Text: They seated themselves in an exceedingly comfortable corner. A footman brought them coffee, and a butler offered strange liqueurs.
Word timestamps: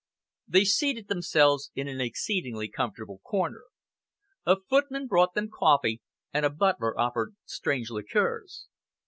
They 0.47 0.63
seated 0.63 1.09
themselves 1.09 1.69
in 1.75 1.87
an 1.87 2.01
exceedingly 2.01 2.67
comfortable 2.67 3.19
corner. 3.19 3.65
A 4.47 4.57
footman 4.59 5.05
brought 5.05 5.35
them 5.35 5.47
coffee, 5.51 6.01
and 6.33 6.43
a 6.43 6.49
butler 6.49 6.99
offered 6.99 7.35
strange 7.45 7.91
liqueurs. 7.91 8.65